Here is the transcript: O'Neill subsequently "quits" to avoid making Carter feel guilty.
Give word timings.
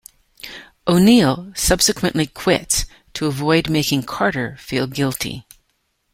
O'Neill 0.87 1.51
subsequently 1.55 2.25
"quits" 2.25 2.85
to 3.13 3.27
avoid 3.27 3.69
making 3.69 4.01
Carter 4.01 4.55
feel 4.57 4.87
guilty. 4.87 5.45